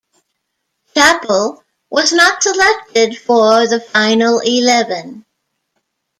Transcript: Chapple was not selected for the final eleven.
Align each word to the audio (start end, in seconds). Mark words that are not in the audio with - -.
Chapple 0.95 1.63
was 1.91 2.11
not 2.11 2.41
selected 2.41 3.19
for 3.19 3.67
the 3.67 3.79
final 3.79 4.39
eleven. 4.39 5.27